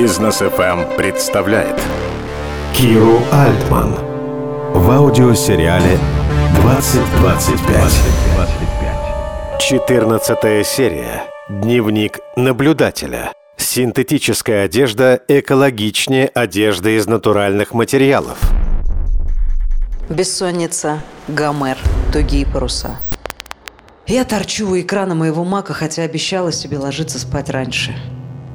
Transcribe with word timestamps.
Бизнес 0.00 0.42
FM 0.42 0.96
представляет 0.96 1.74
Киру 2.72 3.18
Альтман 3.32 3.96
в 4.72 4.88
аудиосериале 4.92 5.98
2025. 6.62 9.58
14 9.58 10.64
серия. 10.64 11.24
Дневник 11.48 12.20
наблюдателя. 12.36 13.32
Синтетическая 13.56 14.66
одежда 14.66 15.20
экологичнее 15.26 16.28
одежды 16.28 16.94
из 16.94 17.08
натуральных 17.08 17.74
материалов. 17.74 18.38
Бессонница, 20.08 21.00
Гомер, 21.26 21.76
тугие 22.12 22.46
паруса. 22.46 23.00
Я 24.06 24.24
торчу 24.24 24.70
у 24.70 24.80
экрана 24.80 25.16
моего 25.16 25.44
мака, 25.44 25.74
хотя 25.74 26.04
обещала 26.04 26.52
себе 26.52 26.78
ложиться 26.78 27.18
спать 27.18 27.50
раньше. 27.50 27.96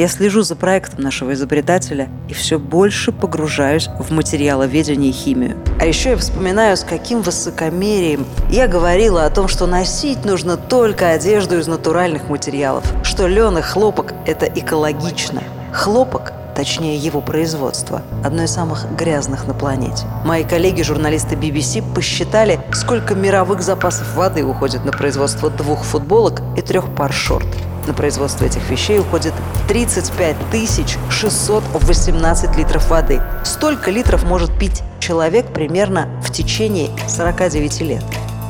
Я 0.00 0.08
слежу 0.08 0.40
за 0.40 0.56
проектом 0.56 1.04
нашего 1.04 1.34
изобретателя 1.34 2.08
и 2.26 2.32
все 2.32 2.58
больше 2.58 3.12
погружаюсь 3.12 3.90
в 3.98 4.10
материаловедение 4.12 5.10
и 5.10 5.12
химию. 5.12 5.58
А 5.78 5.84
еще 5.84 6.12
я 6.12 6.16
вспоминаю, 6.16 6.78
с 6.78 6.84
каким 6.84 7.20
высокомерием 7.20 8.24
я 8.48 8.66
говорила 8.66 9.26
о 9.26 9.30
том, 9.30 9.46
что 9.46 9.66
носить 9.66 10.24
нужно 10.24 10.56
только 10.56 11.10
одежду 11.10 11.58
из 11.58 11.66
натуральных 11.66 12.30
материалов, 12.30 12.82
что 13.02 13.26
лен 13.26 13.58
и 13.58 13.60
хлопок– 13.60 14.14
это 14.26 14.46
экологично. 14.46 15.42
Хлопок 15.70 16.32
точнее 16.56 16.96
его 16.96 17.20
производство, 17.20 18.00
одно 18.24 18.44
из 18.44 18.52
самых 18.52 18.86
грязных 18.96 19.46
на 19.46 19.52
планете. 19.52 20.06
Мои 20.24 20.44
коллеги-журналисты 20.44 21.34
BBC 21.34 21.84
посчитали, 21.94 22.58
сколько 22.72 23.14
мировых 23.14 23.60
запасов 23.60 24.14
воды 24.14 24.44
уходит 24.44 24.82
на 24.86 24.92
производство 24.92 25.50
двух 25.50 25.84
футболок 25.84 26.40
и 26.56 26.62
трех 26.62 26.88
пар 26.94 27.12
шорт. 27.12 27.46
На 27.86 27.94
производство 27.94 28.44
этих 28.44 28.68
вещей 28.70 28.98
уходит 28.98 29.32
35 29.70 30.36
618 31.10 32.56
литров 32.56 32.90
воды. 32.90 33.22
Столько 33.44 33.92
литров 33.92 34.24
может 34.24 34.58
пить 34.58 34.82
человек 34.98 35.52
примерно 35.52 36.08
в 36.24 36.32
течение 36.32 36.90
49 37.06 37.80
лет. 37.82 38.02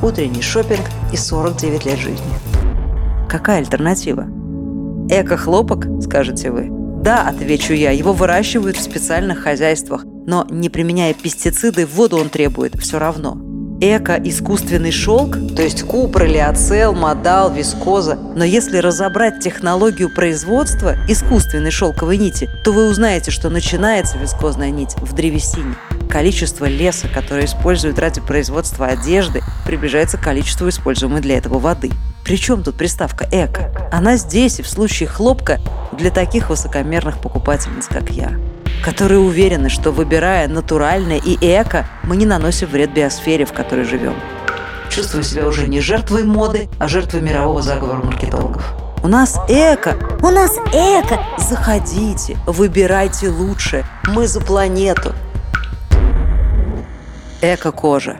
Утренний 0.00 0.42
шопинг 0.42 0.82
и 1.12 1.16
49 1.16 1.86
лет 1.86 1.98
жизни. 1.98 2.24
Какая 3.28 3.58
альтернатива? 3.58 4.28
Эко-хлопок, 5.10 5.88
скажете 6.00 6.52
вы? 6.52 6.68
Да, 7.02 7.26
отвечу 7.26 7.72
я, 7.72 7.90
его 7.90 8.12
выращивают 8.12 8.76
в 8.76 8.82
специальных 8.82 9.40
хозяйствах, 9.40 10.04
но 10.04 10.46
не 10.48 10.68
применяя 10.68 11.14
пестициды, 11.14 11.84
воду 11.84 12.18
он 12.18 12.28
требует 12.28 12.78
все 12.78 13.00
равно. 13.00 13.47
Эко-искусственный 13.80 14.90
шелк, 14.90 15.36
то 15.54 15.62
есть 15.62 15.84
купр, 15.84 16.24
лиоцел, 16.24 16.94
модал, 16.94 17.52
вискоза. 17.52 18.16
Но 18.34 18.42
если 18.42 18.78
разобрать 18.78 19.38
технологию 19.38 20.12
производства 20.12 20.96
искусственной 21.06 21.70
шелковой 21.70 22.16
нити, 22.16 22.50
то 22.64 22.72
вы 22.72 22.90
узнаете, 22.90 23.30
что 23.30 23.50
начинается 23.50 24.18
вискозная 24.18 24.70
нить 24.70 24.96
в 24.96 25.14
древесине. 25.14 25.76
Количество 26.10 26.64
леса, 26.64 27.06
которое 27.06 27.44
используют 27.44 28.00
ради 28.00 28.20
производства 28.20 28.86
одежды, 28.86 29.42
приближается 29.64 30.18
к 30.18 30.22
количеству 30.22 30.68
используемой 30.68 31.20
для 31.20 31.38
этого 31.38 31.60
воды. 31.60 31.92
Причем 32.24 32.64
тут 32.64 32.76
приставка 32.76 33.28
«эко»? 33.30 33.70
Она 33.92 34.16
здесь 34.16 34.58
и 34.58 34.62
в 34.62 34.68
случае 34.68 35.08
хлопка 35.08 35.60
для 35.92 36.10
таких 36.10 36.50
высокомерных 36.50 37.18
покупательниц, 37.18 37.86
как 37.86 38.10
я 38.10 38.32
которые 38.82 39.20
уверены, 39.20 39.68
что 39.68 39.90
выбирая 39.90 40.48
натуральное 40.48 41.18
и 41.18 41.36
эко, 41.40 41.86
мы 42.02 42.16
не 42.16 42.26
наносим 42.26 42.68
вред 42.68 42.92
биосфере, 42.92 43.44
в 43.44 43.52
которой 43.52 43.84
живем. 43.84 44.14
Чувствую 44.90 45.22
себя 45.22 45.46
уже 45.46 45.68
не 45.68 45.80
жертвой 45.80 46.24
моды, 46.24 46.68
а 46.78 46.88
жертвой 46.88 47.20
мирового 47.20 47.62
заговора 47.62 48.04
маркетологов. 48.04 48.64
У 49.02 49.08
нас 49.08 49.38
эко. 49.48 49.96
У 50.22 50.28
нас 50.30 50.56
эко. 50.72 51.20
Заходите, 51.38 52.36
выбирайте 52.46 53.28
лучше. 53.28 53.84
Мы 54.06 54.26
за 54.26 54.40
планету. 54.40 55.14
Эко-кожа. 57.42 58.16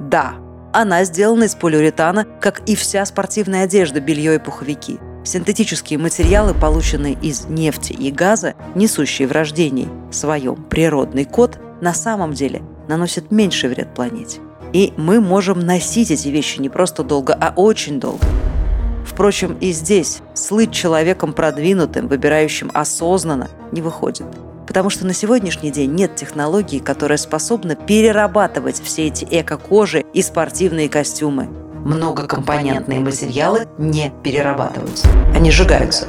Да, 0.00 0.34
она 0.72 1.04
сделана 1.04 1.44
из 1.44 1.54
полиуретана, 1.54 2.24
как 2.40 2.60
и 2.66 2.74
вся 2.74 3.04
спортивная 3.04 3.64
одежда, 3.64 4.00
белье 4.00 4.36
и 4.36 4.38
пуховики– 4.38 4.98
Синтетические 5.24 5.98
материалы, 5.98 6.52
полученные 6.52 7.14
из 7.14 7.46
нефти 7.46 7.92
и 7.92 8.10
газа, 8.10 8.54
несущие 8.74 9.26
в 9.26 9.32
рождении 9.32 9.88
своем 10.10 10.56
природный 10.56 11.24
код, 11.24 11.58
на 11.80 11.94
самом 11.94 12.34
деле 12.34 12.62
наносят 12.88 13.30
меньший 13.30 13.70
вред 13.70 13.94
планете. 13.94 14.40
И 14.74 14.92
мы 14.98 15.20
можем 15.20 15.60
носить 15.60 16.10
эти 16.10 16.28
вещи 16.28 16.60
не 16.60 16.68
просто 16.68 17.02
долго, 17.02 17.32
а 17.32 17.54
очень 17.56 18.00
долго. 18.00 18.26
Впрочем, 19.06 19.56
и 19.60 19.72
здесь 19.72 20.20
слыть 20.34 20.72
человеком 20.72 21.32
продвинутым, 21.32 22.06
выбирающим 22.08 22.70
осознанно, 22.74 23.48
не 23.72 23.80
выходит. 23.80 24.26
Потому 24.66 24.90
что 24.90 25.06
на 25.06 25.14
сегодняшний 25.14 25.70
день 25.70 25.92
нет 25.92 26.16
технологии, 26.16 26.80
которая 26.80 27.18
способна 27.18 27.76
перерабатывать 27.76 28.82
все 28.82 29.06
эти 29.06 29.26
эко-кожи 29.30 30.04
и 30.12 30.20
спортивные 30.20 30.88
костюмы, 30.88 31.48
многокомпонентные 31.84 33.00
материалы 33.00 33.66
не 33.78 34.12
перерабатываются. 34.22 35.08
Они 35.34 35.50
сжигаются. 35.50 36.06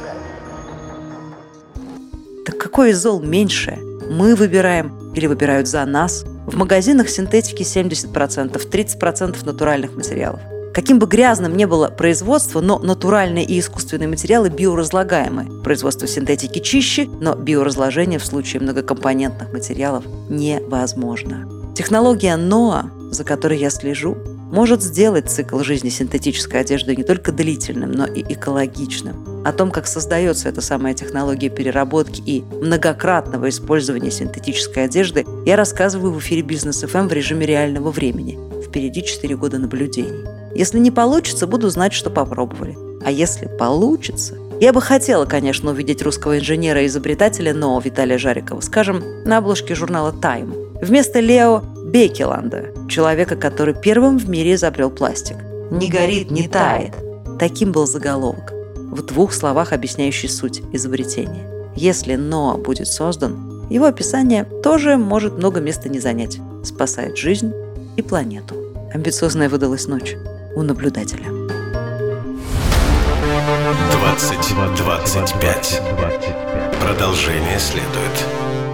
Так 2.44 2.58
какой 2.58 2.90
из 2.90 2.98
зол 2.98 3.20
меньше? 3.22 3.78
Мы 4.10 4.34
выбираем 4.34 5.12
или 5.14 5.26
выбирают 5.26 5.68
за 5.68 5.84
нас? 5.84 6.24
В 6.46 6.56
магазинах 6.56 7.08
синтетики 7.08 7.62
70%, 7.62 8.70
30% 8.70 9.44
натуральных 9.44 9.96
материалов. 9.96 10.40
Каким 10.72 10.98
бы 10.98 11.06
грязным 11.06 11.56
ни 11.56 11.64
было 11.64 11.88
производство, 11.88 12.60
но 12.60 12.78
натуральные 12.78 13.44
и 13.44 13.58
искусственные 13.58 14.08
материалы 14.08 14.50
биоразлагаемы. 14.50 15.62
Производство 15.62 16.06
синтетики 16.06 16.58
чище, 16.58 17.08
но 17.20 17.34
биоразложение 17.34 18.18
в 18.18 18.26
случае 18.26 18.60
многокомпонентных 18.60 19.52
материалов 19.52 20.04
невозможно. 20.28 21.48
Технология 21.74 22.36
НОА, 22.36 22.90
за 23.10 23.24
которой 23.24 23.58
я 23.58 23.70
слежу, 23.70 24.18
может 24.50 24.82
сделать 24.82 25.30
цикл 25.30 25.60
жизни 25.60 25.88
синтетической 25.88 26.60
одежды 26.60 26.94
не 26.96 27.02
только 27.02 27.32
длительным, 27.32 27.92
но 27.92 28.06
и 28.06 28.22
экологичным. 28.22 29.42
О 29.44 29.52
том, 29.52 29.70
как 29.70 29.86
создается 29.86 30.48
эта 30.48 30.60
самая 30.60 30.94
технология 30.94 31.48
переработки 31.48 32.22
и 32.24 32.42
многократного 32.60 33.48
использования 33.48 34.10
синтетической 34.10 34.84
одежды, 34.84 35.24
я 35.44 35.56
рассказываю 35.56 36.12
в 36.12 36.18
эфире 36.20 36.42
Бизнес 36.42 36.82
эм 36.82 37.08
в 37.08 37.12
режиме 37.12 37.46
реального 37.46 37.90
времени. 37.90 38.38
Впереди 38.64 39.02
4 39.04 39.36
года 39.36 39.58
наблюдений. 39.58 40.24
Если 40.54 40.78
не 40.78 40.90
получится, 40.90 41.46
буду 41.46 41.68
знать, 41.68 41.92
что 41.92 42.10
попробовали. 42.10 42.76
А 43.04 43.10
если 43.10 43.46
получится, 43.46 44.36
я 44.60 44.72
бы 44.72 44.80
хотела, 44.80 45.26
конечно, 45.26 45.70
увидеть 45.70 46.02
русского 46.02 46.38
инженера 46.38 46.82
и 46.82 46.86
изобретателя 46.86 47.52
НО 47.52 47.80
Виталия 47.84 48.16
Жарикова, 48.16 48.60
скажем, 48.60 49.02
на 49.24 49.38
обложке 49.38 49.74
журнала 49.74 50.12
Time. 50.12 50.80
Вместо 50.82 51.20
Лео 51.20 51.62
Бекеланда, 51.96 52.74
человека, 52.90 53.36
который 53.36 53.72
первым 53.72 54.18
в 54.18 54.28
мире 54.28 54.52
изобрел 54.52 54.90
пластик. 54.90 55.36
«Не 55.70 55.88
горит, 55.88 56.30
не 56.30 56.46
тает». 56.46 56.92
Таким 57.38 57.72
был 57.72 57.86
заголовок, 57.86 58.52
в 58.76 59.00
двух 59.00 59.32
словах 59.32 59.72
объясняющий 59.72 60.28
суть 60.28 60.60
изобретения. 60.74 61.48
Если 61.74 62.16
Ноа 62.16 62.58
будет 62.58 62.88
создан, 62.88 63.66
его 63.70 63.86
описание 63.86 64.44
тоже 64.44 64.98
может 64.98 65.38
много 65.38 65.62
места 65.62 65.88
не 65.88 65.98
занять. 65.98 66.38
Спасает 66.64 67.16
жизнь 67.16 67.54
и 67.96 68.02
планету. 68.02 68.56
Амбициозная 68.92 69.48
выдалась 69.48 69.86
ночь 69.86 70.16
у 70.54 70.60
наблюдателя. 70.60 71.24
2025. 74.10 75.82
Продолжение 76.78 77.58
следует. 77.58 78.65